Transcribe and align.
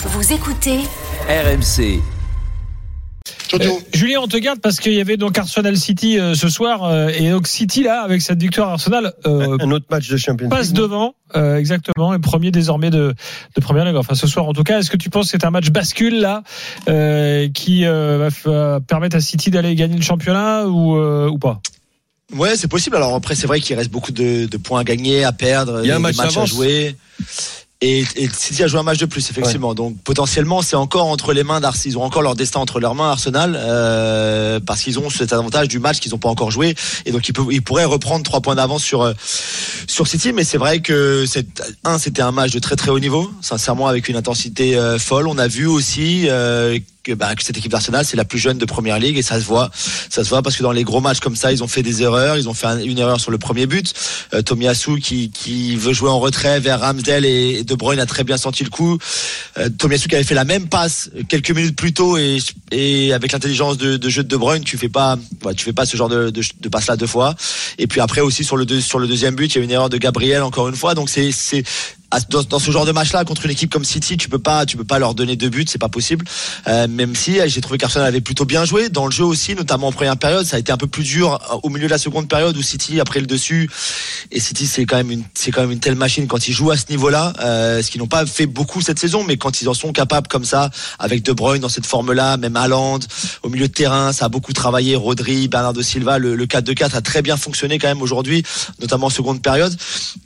Vous 0.00 0.32
écoutez 0.32 0.78
RMC. 1.28 2.00
Euh, 3.54 3.70
Julien, 3.92 4.20
on 4.22 4.28
te 4.28 4.36
garde 4.36 4.60
parce 4.60 4.78
qu'il 4.78 4.92
y 4.92 5.00
avait 5.00 5.16
donc 5.16 5.36
Arsenal 5.36 5.76
City 5.76 6.20
euh, 6.20 6.34
ce 6.34 6.48
soir 6.48 6.84
euh, 6.84 7.08
et 7.08 7.30
donc 7.30 7.48
City 7.48 7.82
là 7.82 8.02
avec 8.02 8.22
cette 8.22 8.40
victoire 8.40 8.70
Arsenal 8.70 9.12
euh, 9.26 9.56
un 9.58 9.70
autre 9.72 9.86
match 9.90 10.08
de 10.08 10.16
Champions 10.16 10.50
passe 10.50 10.72
devant 10.72 11.14
euh, 11.34 11.56
exactement 11.56 12.14
et 12.14 12.18
premier 12.20 12.52
désormais 12.52 12.90
de, 12.90 13.12
de 13.56 13.60
première 13.60 13.84
ligue. 13.86 13.96
Enfin 13.96 14.14
ce 14.14 14.28
soir 14.28 14.46
en 14.46 14.52
tout 14.52 14.62
cas, 14.62 14.78
est-ce 14.78 14.90
que 14.90 14.96
tu 14.96 15.10
penses 15.10 15.32
que 15.32 15.38
c'est 15.38 15.44
un 15.44 15.50
match 15.50 15.70
bascule 15.70 16.20
là 16.20 16.44
qui 17.52 17.84
va 17.84 18.80
permettre 18.86 19.16
à 19.16 19.20
City 19.20 19.50
d'aller 19.50 19.74
gagner 19.74 19.96
le 19.96 20.02
championnat 20.02 20.66
ou 20.66 20.96
ou 20.96 21.38
pas? 21.38 21.60
Ouais, 22.36 22.56
c'est 22.56 22.68
possible. 22.68 22.94
Alors 22.96 23.14
après, 23.14 23.34
c'est 23.34 23.46
vrai 23.46 23.58
qu'il 23.58 23.74
reste 23.74 23.90
beaucoup 23.90 24.12
de, 24.12 24.44
de 24.44 24.56
points 24.58 24.80
à 24.80 24.84
gagner, 24.84 25.24
à 25.24 25.32
perdre, 25.32 25.80
Il 25.82 25.88
y 25.88 25.90
a 25.90 25.94
un 25.94 25.96
des 25.96 26.02
match 26.02 26.16
matchs 26.18 26.36
à 26.36 26.44
jouer. 26.44 26.94
Et, 27.80 28.04
et 28.16 28.28
City 28.36 28.64
a 28.64 28.66
joué 28.66 28.80
un 28.80 28.82
match 28.82 28.98
de 28.98 29.06
plus, 29.06 29.30
effectivement. 29.30 29.72
Donc 29.72 29.96
potentiellement, 30.02 30.62
c'est 30.62 30.74
encore 30.74 31.06
entre 31.06 31.32
les 31.32 31.44
mains 31.44 31.60
d'Arsenal. 31.60 31.92
Ils 31.92 31.98
ont 31.98 32.02
encore 32.02 32.22
leur 32.22 32.34
destin 32.34 32.58
entre 32.58 32.80
leurs 32.80 32.96
mains, 32.96 33.10
Arsenal, 33.10 33.56
euh, 33.56 34.58
parce 34.58 34.82
qu'ils 34.82 34.98
ont 34.98 35.08
cet 35.10 35.32
avantage 35.32 35.68
du 35.68 35.78
match 35.78 36.00
qu'ils 36.00 36.10
n'ont 36.10 36.18
pas 36.18 36.28
encore 36.28 36.50
joué. 36.50 36.74
Et 37.06 37.12
donc 37.12 37.28
ils, 37.28 37.32
peuvent, 37.32 37.46
ils 37.52 37.62
pourraient 37.62 37.84
reprendre 37.84 38.24
trois 38.24 38.40
points 38.40 38.56
d'avance 38.56 38.82
sur 38.82 39.02
euh, 39.02 39.12
sur 39.86 40.08
City. 40.08 40.32
Mais 40.32 40.42
c'est 40.42 40.58
vrai 40.58 40.80
que 40.80 41.24
c'est 41.24 41.46
un, 41.84 41.98
c'était 41.98 42.22
un 42.22 42.32
match 42.32 42.50
de 42.50 42.58
très 42.58 42.74
très 42.74 42.90
haut 42.90 42.98
niveau, 42.98 43.30
sincèrement 43.42 43.86
avec 43.86 44.08
une 44.08 44.16
intensité 44.16 44.76
euh, 44.76 44.98
folle. 44.98 45.28
On 45.28 45.38
a 45.38 45.46
vu 45.46 45.66
aussi. 45.66 46.28
Euh, 46.28 46.80
que, 47.02 47.12
bah, 47.12 47.34
que 47.34 47.42
cette 47.42 47.56
équipe 47.56 47.70
d'Arsenal 47.72 48.04
c'est 48.04 48.16
la 48.16 48.24
plus 48.24 48.38
jeune 48.38 48.58
de 48.58 48.64
première 48.64 48.98
ligue 48.98 49.16
et 49.18 49.22
ça 49.22 49.38
se 49.40 49.44
voit 49.44 49.70
ça 50.10 50.24
se 50.24 50.28
voit 50.28 50.42
parce 50.42 50.56
que 50.56 50.62
dans 50.62 50.72
les 50.72 50.84
gros 50.84 51.00
matchs 51.00 51.20
comme 51.20 51.36
ça 51.36 51.52
ils 51.52 51.62
ont 51.62 51.68
fait 51.68 51.82
des 51.82 52.02
erreurs 52.02 52.36
ils 52.36 52.48
ont 52.48 52.54
fait 52.54 52.66
un- 52.66 52.80
une 52.80 52.98
erreur 52.98 53.20
sur 53.20 53.30
le 53.30 53.38
premier 53.38 53.66
but. 53.66 53.92
Euh, 54.34 54.42
Tomiyasu 54.42 54.98
qui, 55.00 55.30
qui 55.30 55.76
veut 55.76 55.92
jouer 55.92 56.10
en 56.10 56.18
retrait 56.20 56.60
vers 56.60 56.80
Ramsdale 56.80 57.24
et, 57.24 57.64
De 57.64 57.74
Bruyne 57.74 58.00
a 58.00 58.06
très 58.06 58.24
bien 58.24 58.36
senti 58.36 58.64
le 58.64 58.70
coup. 58.70 58.98
Euh, 59.58 59.68
Tomiyasu 59.70 60.08
qui 60.08 60.14
avait 60.14 60.24
fait 60.24 60.34
la 60.34 60.44
même 60.44 60.68
passe 60.68 61.10
quelques 61.28 61.50
minutes 61.52 61.76
plus 61.76 61.92
tôt 61.92 62.16
et, 62.18 62.38
et 62.72 63.12
avec 63.12 63.32
l'intelligence 63.32 63.78
de, 63.78 63.96
de 63.96 64.08
jeu 64.08 64.22
de 64.22 64.28
De 64.28 64.36
Bruyne 64.36 64.64
tu 64.64 64.76
fais 64.76 64.88
pas 64.88 65.16
ouais, 65.44 65.54
tu 65.54 65.64
fais 65.64 65.72
pas 65.72 65.86
ce 65.86 65.96
genre 65.96 66.08
de, 66.08 66.30
de, 66.30 66.42
de 66.60 66.68
passe 66.68 66.86
là 66.88 66.96
deux 66.96 67.06
fois. 67.06 67.34
Et 67.78 67.86
puis 67.86 68.00
après 68.00 68.20
aussi 68.20 68.44
sur 68.44 68.56
le 68.56 68.66
deux, 68.66 68.80
sur 68.80 68.98
le 68.98 69.06
deuxième 69.06 69.34
but 69.34 69.54
il 69.54 69.58
y 69.58 69.60
a 69.60 69.64
une 69.64 69.70
erreur 69.70 69.88
de 69.88 69.96
Gabriel 69.98 70.42
encore 70.42 70.68
une 70.68 70.76
fois. 70.76 70.94
Donc 70.94 71.08
c'est 71.08 71.30
dans, 72.30 72.42
dans 72.42 72.58
ce 72.58 72.70
genre 72.70 72.86
de 72.86 72.92
match-là 72.92 73.24
contre 73.24 73.44
une 73.44 73.50
équipe 73.50 73.70
comme 73.70 73.84
City, 73.84 74.16
tu 74.16 74.28
peux 74.28 74.38
pas, 74.38 74.64
tu 74.64 74.76
peux 74.76 74.84
pas 74.84 74.98
leur 74.98 75.14
donner 75.14 75.36
deux 75.36 75.50
buts, 75.50 75.66
c'est 75.68 75.78
pas 75.78 75.88
possible. 75.88 76.24
Euh, 76.66 76.88
même 76.88 77.14
si 77.14 77.38
euh, 77.38 77.48
j'ai 77.48 77.60
trouvé 77.60 77.78
qu'Arsenal 77.78 78.08
avait 78.08 78.20
plutôt 78.20 78.44
bien 78.44 78.64
joué 78.64 78.88
dans 78.88 79.04
le 79.04 79.12
jeu 79.12 79.24
aussi, 79.24 79.54
notamment 79.54 79.88
en 79.88 79.92
première 79.92 80.16
période, 80.16 80.46
ça 80.46 80.56
a 80.56 80.58
été 80.58 80.72
un 80.72 80.76
peu 80.76 80.86
plus 80.86 81.02
dur 81.04 81.34
euh, 81.34 81.56
au 81.62 81.68
milieu 81.68 81.86
de 81.86 81.90
la 81.90 81.98
seconde 81.98 82.28
période 82.28 82.56
où 82.56 82.62
City 82.62 82.98
a 83.00 83.04
pris 83.04 83.20
le 83.20 83.26
dessus. 83.26 83.68
Et 84.30 84.40
City, 84.40 84.66
c'est 84.66 84.86
quand 84.86 84.96
même 84.96 85.10
une, 85.10 85.24
c'est 85.34 85.50
quand 85.50 85.60
même 85.60 85.72
une 85.72 85.80
telle 85.80 85.96
machine 85.96 86.26
quand 86.26 86.48
ils 86.48 86.52
jouent 86.52 86.70
à 86.70 86.76
ce 86.76 86.86
niveau-là, 86.88 87.34
euh, 87.40 87.82
ce 87.82 87.90
qu'ils 87.90 88.00
n'ont 88.00 88.06
pas 88.06 88.24
fait 88.24 88.46
beaucoup 88.46 88.80
cette 88.80 88.98
saison, 88.98 89.24
mais 89.24 89.36
quand 89.36 89.60
ils 89.60 89.68
en 89.68 89.74
sont 89.74 89.92
capables 89.92 90.28
comme 90.28 90.44
ça, 90.44 90.70
avec 90.98 91.22
De 91.22 91.32
Bruyne 91.32 91.60
dans 91.60 91.68
cette 91.68 91.86
forme-là, 91.86 92.38
même 92.38 92.56
Haaland 92.56 93.00
au 93.42 93.50
milieu 93.50 93.68
de 93.68 93.72
terrain, 93.72 94.12
ça 94.12 94.26
a 94.26 94.28
beaucoup 94.28 94.52
travaillé. 94.52 94.96
Rodri, 94.96 95.48
Bernardo 95.48 95.82
Silva, 95.82 96.18
le, 96.18 96.34
le 96.34 96.46
4-2-4 96.46 96.96
a 96.96 97.00
très 97.02 97.20
bien 97.20 97.36
fonctionné 97.36 97.78
quand 97.78 97.88
même 97.88 98.02
aujourd'hui, 98.02 98.42
notamment 98.80 99.06
en 99.06 99.10
seconde 99.10 99.42
période. 99.42 99.76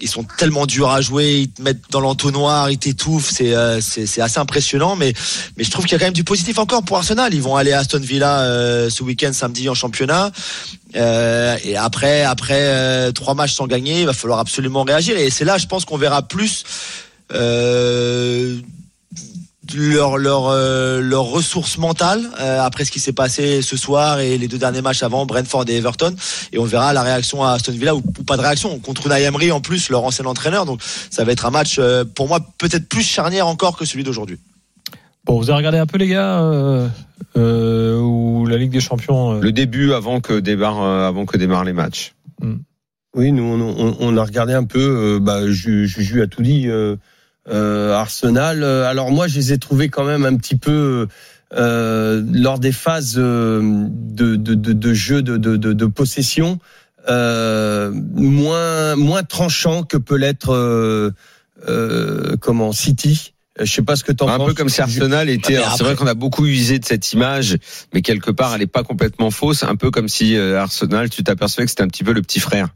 Ils 0.00 0.08
sont 0.08 0.24
tellement 0.38 0.66
durs 0.66 0.90
à 0.90 1.00
jouer, 1.00 1.40
ils 1.40 1.50
te 1.50 1.60
mettent 1.60 1.71
dans 1.90 2.00
l'entonnoir, 2.00 2.70
ils 2.70 2.78
t'étouffent, 2.78 3.30
c'est 3.30 3.54
euh, 3.54 3.78
assez 3.78 4.38
impressionnant. 4.38 4.96
Mais 4.96 5.12
je 5.58 5.70
trouve 5.70 5.84
qu'il 5.84 5.92
y 5.92 5.96
a 5.96 5.98
quand 5.98 6.06
même 6.06 6.14
du 6.14 6.24
positif 6.24 6.58
encore 6.58 6.82
pour 6.82 6.96
Arsenal. 6.96 7.34
Ils 7.34 7.42
vont 7.42 7.56
aller 7.56 7.72
à 7.72 7.80
Aston 7.80 8.00
Villa 8.00 8.40
euh, 8.40 8.90
ce 8.90 9.02
week-end 9.02 9.32
samedi 9.32 9.68
en 9.68 9.74
championnat. 9.74 10.30
Euh, 10.94 11.56
et 11.64 11.76
après 11.76 12.22
après 12.22 13.12
trois 13.12 13.34
matchs 13.34 13.54
sans 13.54 13.66
gagner, 13.66 14.00
il 14.00 14.06
va 14.06 14.12
falloir 14.12 14.38
absolument 14.38 14.82
réagir. 14.82 15.16
Et 15.16 15.30
c'est 15.30 15.44
là, 15.44 15.58
je 15.58 15.66
pense 15.66 15.84
qu'on 15.84 15.98
verra 15.98 16.22
plus. 16.22 16.64
Leur 19.74 20.18
leur 20.18 20.48
euh, 20.48 21.00
leur 21.00 21.24
ressource 21.24 21.78
mentale 21.78 22.20
euh, 22.40 22.60
après 22.60 22.84
ce 22.84 22.90
qui 22.90 22.98
s'est 23.00 23.12
passé 23.12 23.62
ce 23.62 23.76
soir 23.76 24.18
et 24.20 24.36
les 24.36 24.48
deux 24.48 24.58
derniers 24.58 24.82
matchs 24.82 25.02
avant 25.02 25.24
Brentford 25.24 25.64
et 25.68 25.76
Everton 25.76 26.14
et 26.52 26.58
on 26.58 26.64
verra 26.64 26.92
la 26.92 27.02
réaction 27.02 27.44
à 27.44 27.52
Aston 27.52 27.72
Villa 27.72 27.94
ou, 27.94 27.98
ou 28.18 28.24
pas 28.24 28.36
de 28.36 28.42
réaction 28.42 28.78
contre 28.80 29.06
Unai 29.06 29.22
Emery 29.22 29.52
en 29.52 29.60
plus 29.60 29.88
leur 29.88 30.02
ancien 30.04 30.24
entraîneur 30.26 30.66
donc 30.66 30.80
ça 31.10 31.22
va 31.24 31.30
être 31.32 31.46
un 31.46 31.50
match 31.50 31.76
euh, 31.78 32.04
pour 32.04 32.26
moi 32.28 32.40
peut-être 32.58 32.88
plus 32.88 33.02
charnière 33.02 33.46
encore 33.46 33.76
que 33.76 33.84
celui 33.84 34.02
d'aujourd'hui 34.04 34.38
Bon, 35.24 35.38
vous 35.38 35.50
avez 35.50 35.58
regardé 35.58 35.78
un 35.78 35.86
peu 35.86 35.98
les 35.98 36.08
gars 36.08 36.40
euh, 36.42 36.88
euh, 37.36 37.96
ou 38.00 38.44
la 38.46 38.56
Ligue 38.56 38.72
des 38.72 38.80
Champions 38.80 39.34
euh, 39.34 39.40
Le 39.40 39.52
début 39.52 39.92
avant 39.92 40.20
que 40.20 40.40
démarre 40.40 40.82
euh, 40.82 41.06
avant 41.06 41.26
que 41.26 41.36
démarrent 41.36 41.62
les 41.62 41.72
matchs. 41.72 42.14
Oui, 43.14 43.30
nous 43.30 43.44
on, 43.44 43.60
on- 43.60 43.96
on 44.00 44.16
a 44.16 44.24
regardé 44.24 44.52
un 44.52 44.64
peu. 44.64 44.80
euh, 44.80 45.18
bah, 45.20 45.48
Ju- 45.48 45.86
Juju 45.86 46.22
a 46.22 46.26
tout 46.26 46.42
dit. 46.42 46.66
Euh, 47.50 47.92
Arsenal. 47.94 48.62
euh, 48.62 48.86
Alors 48.88 49.10
moi, 49.10 49.26
je 49.28 49.36
les 49.36 49.52
ai 49.52 49.58
trouvés 49.58 49.88
quand 49.88 50.04
même 50.04 50.24
un 50.24 50.36
petit 50.36 50.56
peu 50.56 51.08
euh, 51.54 52.22
lors 52.32 52.58
des 52.58 52.72
phases 52.72 53.16
euh, 53.18 53.60
de, 53.90 54.36
de, 54.36 54.54
de, 54.54 54.72
de 54.72 54.94
jeu 54.94 55.22
de, 55.22 55.36
de, 55.36 55.56
de, 55.56 55.72
de 55.72 55.86
possession 55.86 56.58
euh, 57.08 57.90
moins 58.14 58.94
moins 58.96 59.22
tranchant 59.24 59.82
que 59.82 59.96
peut 59.96 60.16
l'être 60.16 60.54
euh, 60.54 61.10
euh, 61.68 62.36
comment 62.40 62.72
City. 62.72 63.34
Je 63.60 63.70
sais 63.70 63.82
pas 63.82 63.96
ce 63.96 64.04
que 64.04 64.12
tu 64.12 64.24
en 64.24 64.28
Un 64.28 64.38
penses. 64.38 64.48
peu 64.48 64.54
comme 64.54 64.70
si 64.70 64.80
Arsenal 64.80 65.28
était. 65.28 65.56
alors, 65.56 65.76
C'est 65.76 65.84
vrai 65.84 65.94
qu'on 65.94 66.06
a 66.06 66.14
beaucoup 66.14 66.46
usé 66.46 66.78
de 66.78 66.86
cette 66.86 67.12
image, 67.12 67.58
mais 67.92 68.00
quelque 68.00 68.30
part, 68.30 68.54
elle 68.54 68.62
est 68.62 68.66
pas 68.66 68.82
complètement 68.82 69.30
fausse. 69.30 69.62
Un 69.62 69.76
peu 69.76 69.90
comme 69.90 70.08
si 70.08 70.36
euh, 70.36 70.58
Arsenal, 70.58 71.10
tu 71.10 71.22
t'apercevais 71.22 71.64
que 71.64 71.70
c'était 71.70 71.82
un 71.82 71.88
petit 71.88 72.02
peu 72.02 72.12
le 72.12 72.22
petit 72.22 72.40
frère. 72.40 72.68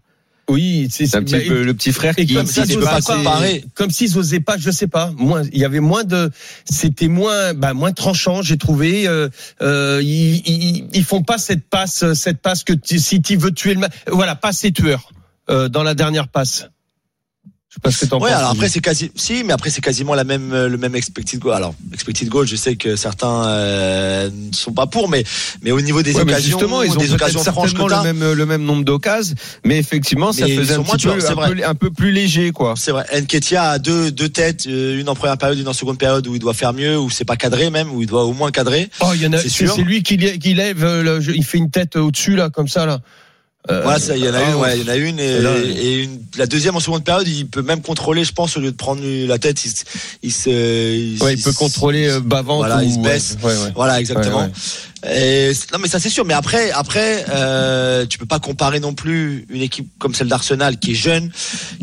Oui, 0.49 0.87
c'est 0.91 1.13
un 1.17 1.23
petit 1.25 1.49
peu 1.49 1.63
le 1.65 1.75
petit 1.75 1.93
frère 1.93 2.15
qui. 2.15 2.35
comme 2.35 2.47
tu 2.47 2.53
s'ils 2.67 2.79
peux 2.79 2.85
pas 2.85 2.99
osaient 2.99 3.17
comparer. 3.17 3.65
Comme 3.75 3.91
s'ils 3.91 4.17
osaient 4.17 4.39
pas, 4.41 4.57
je 4.59 4.71
sais 4.71 4.87
pas. 4.87 5.13
Moins, 5.17 5.43
il 5.53 5.59
y 5.59 5.65
avait 5.65 5.81
moins 5.81 6.05
de, 6.05 6.31
c'était 6.65 7.09
moins, 7.09 7.53
bah, 7.53 7.75
moins 7.75 7.93
tranchant, 7.93 8.43
j'ai 8.43 8.57
trouvé. 8.57 9.09
Euh, 9.09 9.29
euh, 9.61 10.01
ils, 10.05 10.37
ils, 10.47 10.89
ils 10.93 11.05
font 11.05 11.23
pas 11.25 11.39
cette 11.39 11.69
passe, 11.69 12.13
cette 12.15 12.39
passe 12.39 12.63
que 12.63 12.73
tu- 12.73 13.01
City 13.01 13.35
veut 13.35 13.51
tuer 13.51 13.75
le. 13.75 13.81
Voilà, 14.09 14.37
passe 14.37 14.65
et 14.65 14.71
tueur 14.73 15.11
euh, 15.51 15.69
dans 15.69 15.83
la 15.83 15.95
dernière 15.95 16.29
passe. 16.29 16.69
Sais 17.77 17.81
pas 17.83 17.91
ce 17.91 18.05
que 18.07 18.11
t'en 18.11 18.21
Ouais, 18.21 18.31
penses. 18.31 18.39
alors 18.39 18.51
après 18.53 18.71
c'est 18.71 18.81
quasi 18.81 19.11
si, 19.15 19.45
mais 19.45 19.53
après 19.53 19.69
c'est 19.69 19.83
quasiment 19.83 20.15
la 20.15 20.25
même 20.25 20.51
euh, 20.55 20.67
le 20.67 20.79
même 20.79 20.97
expected 20.97 21.39
goal. 21.39 21.53
Alors 21.53 21.75
expected 21.93 22.27
goal, 22.31 22.47
je 22.47 22.57
sais 22.57 22.75
que 22.77 22.97
certains 22.97 23.45
euh, 23.47 24.31
ne 24.33 24.55
sont 24.55 24.73
pas 24.73 24.87
pour, 24.87 25.11
mais 25.11 25.25
mais 25.61 25.73
au 25.73 25.81
niveau 25.83 26.01
des 26.03 26.15
Ouais, 26.15 26.23
occasions, 26.23 26.59
justement, 26.59 26.83
ils 26.83 26.91
ont 26.93 26.95
des 26.97 27.13
occasions 27.13 27.45
franches 27.45 27.75
que 27.75 27.83
le 27.83 28.03
même 28.03 28.33
le 28.33 28.47
même 28.47 28.63
nombre 28.63 28.83
d'occasions, 28.83 29.35
mais 29.65 29.79
effectivement, 29.79 30.33
ça 30.33 30.47
Mais 30.47 30.57
faisait 30.57 30.75
un 30.75 30.83
petit 30.83 31.07
peu, 31.07 31.13
un, 31.13 31.49
peu 31.49 31.65
un 31.67 31.75
peu 31.75 31.91
plus 31.91 32.13
léger, 32.13 32.51
quoi. 32.51 32.75
C'est 32.79 32.93
vrai. 32.93 33.05
Nketiah 33.21 33.73
a 33.73 33.79
deux 33.79 34.11
deux 34.11 34.31
têtes, 34.31 34.67
euh, 34.67 34.99
une 34.99 35.11
en 35.11 35.15
première 35.15 35.37
période, 35.37 35.59
une 35.59 35.69
en 35.69 35.75
seconde 35.75 35.99
période 35.99 36.27
où 36.27 36.35
il 36.35 36.39
doit 36.41 36.55
faire 36.55 36.73
mieux, 36.73 36.99
où 36.99 37.11
c'est 37.11 37.27
pas 37.27 37.37
cadré 37.37 37.69
même, 37.69 37.93
où 37.93 38.01
il 38.01 38.07
doit 38.09 38.25
au 38.25 38.33
moins 38.33 38.51
cadrer. 38.51 38.89
Oh, 39.01 39.11
il 39.15 39.21
y 39.23 39.27
en 39.27 39.35
a, 39.35 39.39
c'est 39.39 39.77
lui 39.83 40.03
qui, 40.03 40.17
qui 40.17 40.55
lève, 40.55 40.83
euh, 40.83 41.03
le- 41.21 41.37
il 41.37 41.45
fait 41.45 41.59
une 41.59 41.71
tête 41.71 41.97
au-dessus 41.97 42.37
là, 42.37 42.49
comme 42.49 42.69
ça 42.69 42.87
là. 42.87 43.01
Euh, 43.71 43.83
Voilà, 43.83 43.99
ça, 43.99 44.17
il 44.17 44.25
y 44.25 44.29
en 44.29 44.35
a 44.35 44.39
ah, 44.39 44.49
une, 44.51 44.55
ouais, 44.57 44.79
il 44.79 44.85
y 44.85 44.89
en 44.89 44.93
a 44.93 44.97
une 44.97 45.19
et, 45.19 45.25
Et 45.25 45.41
là, 45.41 45.51
et 45.59 46.03
une, 46.05 46.21
la 46.39 46.47
deuxième 46.47 46.77
en 46.77 46.81
seconde 46.81 47.03
période, 47.05 47.27
il 47.27 47.49
peut 47.49 47.63
même 47.63 47.83
contrôler, 47.83 48.23
je 48.23 48.33
pense, 48.33 48.57
au 48.57 48.61
lieu 48.61 48.71
de 48.71 48.77
prendre 48.77 49.03
la 49.05 49.39
tête, 49.39 49.65
il, 49.65 49.71
se- 49.71 49.85
il 50.23 50.33
se, 50.33 50.95
il, 50.95 51.21
Ouais, 51.23 51.35
il 51.35 51.43
peut 51.43 51.53
contrôler 51.53 52.09
euh, 52.09 52.21
Bavant. 52.21 52.59
Voilà, 52.59 52.79
ou, 52.79 52.83
il 52.83 52.93
se 52.95 52.99
baisse. 53.01 53.37
Ouais, 53.43 53.53
ouais. 53.53 53.73
Voilà, 53.75 53.99
exactement. 53.99 54.49
Et 55.09 55.53
non, 55.73 55.79
mais 55.81 55.89
ça 55.89 56.01
c'est 56.01 56.09
sûr. 56.09 56.25
Mais 56.25 56.35
après, 56.35 56.71
après, 56.73 57.25
euh, 57.29 58.07
tu 58.07 58.19
peux 58.19 58.27
pas 58.27 58.39
comparer 58.41 58.81
non 58.81 58.95
plus 58.95 59.47
une 59.51 59.63
équipe 59.63 59.89
comme 59.99 60.15
celle 60.15 60.29
d'Arsenal 60.29 60.79
qui 60.79 60.93
est 60.93 60.95
jeune, 60.95 61.31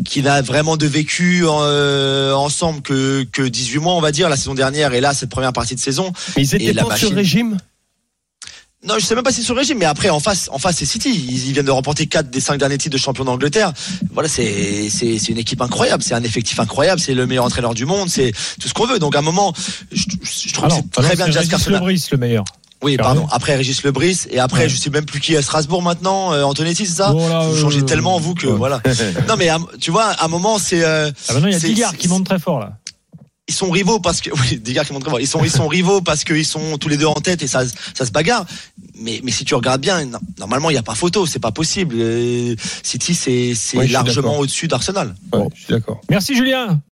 qui 0.04 0.20
n'a 0.22 0.42
vraiment 0.42 0.76
de 0.76 0.86
vécu 0.86 1.42
euh, 1.46 2.32
ensemble 2.34 2.82
que 2.82 3.24
que 3.32 3.42
18 3.42 3.78
mois, 3.78 3.94
on 3.94 4.00
va 4.00 4.10
dire, 4.12 4.28
la 4.28 4.36
saison 4.36 4.54
dernière 4.54 4.92
et 4.94 5.00
là 5.00 5.14
cette 5.14 5.30
première 5.30 5.52
partie 5.52 5.74
de 5.74 5.80
saison. 5.80 6.12
Mais 6.36 6.42
ils 6.42 6.54
étaient 6.54 6.74
pas 6.74 6.96
sur 6.96 7.10
machine- 7.10 7.14
régime? 7.14 7.56
Non, 8.86 8.94
je 8.98 9.04
sais 9.04 9.14
même 9.14 9.24
pas 9.24 9.30
si 9.30 9.36
c'est 9.40 9.46
sur 9.46 9.56
régime, 9.56 9.78
mais 9.78 9.84
après 9.86 10.10
en 10.10 10.20
face, 10.20 10.48
en 10.52 10.58
face 10.58 10.76
c'est 10.76 10.84
City. 10.84 11.10
Ils, 11.10 11.46
ils 11.48 11.52
viennent 11.52 11.64
de 11.64 11.70
remporter 11.70 12.06
quatre 12.06 12.28
des 12.30 12.40
cinq 12.40 12.58
derniers 12.58 12.76
titres 12.78 12.92
de 12.92 13.00
champion 13.00 13.24
d'Angleterre. 13.24 13.72
Voilà, 14.12 14.28
c'est 14.28 14.88
c'est 14.90 15.18
c'est 15.18 15.32
une 15.32 15.38
équipe 15.38 15.60
incroyable, 15.62 16.02
c'est 16.02 16.14
un 16.14 16.22
effectif 16.22 16.60
incroyable, 16.60 17.00
c'est 17.00 17.14
le 17.14 17.26
meilleur 17.26 17.44
entraîneur 17.44 17.74
du 17.74 17.86
monde, 17.86 18.08
c'est 18.10 18.32
tout 18.60 18.68
ce 18.68 18.74
qu'on 18.74 18.86
veut. 18.86 18.98
Donc 18.98 19.16
à 19.16 19.20
un 19.20 19.22
moment, 19.22 19.52
je, 19.90 20.04
je 20.22 20.52
trouve 20.52 20.66
alors, 20.66 20.78
que 20.78 20.84
c'est 20.96 21.02
très 21.02 21.16
bien 21.16 21.26
Arsenal. 21.34 21.80
Lebris 21.80 22.06
le 22.12 22.18
meilleur. 22.18 22.44
Oui, 22.82 22.98
pardon. 22.98 23.26
Après 23.30 23.56
Régis 23.56 23.82
Lebris 23.82 24.26
et 24.30 24.38
après 24.38 24.64
Ouais. 24.64 24.68
je 24.68 24.76
sais 24.76 24.90
même 24.90 25.06
plus 25.06 25.18
qui 25.18 25.32
est 25.32 25.38
à 25.38 25.42
Strasbourg 25.42 25.80
maintenant. 25.80 26.34
Euh, 26.34 26.42
Antonetti, 26.42 26.84
c'est 26.84 26.96
ça? 26.96 27.12
Bon, 27.12 27.26
là, 27.26 27.46
Vous 27.48 27.56
euh, 27.56 27.60
changez 27.62 27.82
tellement 27.82 28.18
vous 28.18 28.34
que 28.34 28.46
ouais. 28.46 28.52
voilà. 28.58 28.82
non 29.28 29.36
mais 29.38 29.48
tu 29.80 29.90
vois, 29.90 30.08
à 30.10 30.26
un 30.26 30.28
moment 30.28 30.58
c'est 30.58 30.84
euh, 30.84 31.10
Ah 31.28 31.32
maintenant 31.32 31.48
il 31.48 31.52
y 31.52 31.82
a 31.82 31.88
c'est- 31.90 31.96
qui 31.96 32.08
monte 32.08 32.26
très 32.26 32.38
fort 32.38 32.60
là. 32.60 32.72
Ils 33.46 33.54
sont 33.54 33.70
rivaux 33.70 34.00
parce 34.00 34.20
que 34.20 34.30
oui, 34.40 34.58
des 34.58 34.72
gars 34.72 34.84
qui 34.84 34.92
montrent 34.92 35.20
ils 35.20 35.26
sont 35.26 35.44
ils 35.44 35.50
sont 35.50 35.68
rivaux 35.68 36.00
parce 36.00 36.24
qu'ils 36.24 36.46
sont 36.46 36.78
tous 36.78 36.88
les 36.88 36.96
deux 36.96 37.06
en 37.06 37.14
tête 37.14 37.42
et 37.42 37.46
ça 37.46 37.64
ça 37.94 38.06
se 38.06 38.10
bagarre. 38.10 38.46
Mais 38.96 39.20
mais 39.24 39.30
si 39.30 39.44
tu 39.44 39.54
regardes 39.54 39.80
bien, 39.80 40.04
non, 40.06 40.18
normalement 40.38 40.70
il 40.70 40.74
y 40.74 40.78
a 40.78 40.82
pas 40.82 40.94
photo, 40.94 41.26
c'est 41.26 41.40
pas 41.40 41.52
possible. 41.52 41.96
Euh, 41.98 42.54
City 42.82 43.14
c'est 43.14 43.54
c'est 43.54 43.76
Ouais, 43.78 43.88
largement 43.88 44.38
au-dessus 44.38 44.68
d'Arsenal. 44.68 45.14
Ouais, 45.32 45.46
je 45.54 45.60
suis 45.64 45.72
d'accord. 45.72 46.00
Merci 46.08 46.34
Julien. 46.36 46.80